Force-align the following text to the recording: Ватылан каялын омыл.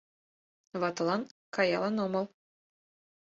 Ватылан 0.81 1.21
каялын 1.55 1.95
омыл. 2.05 2.25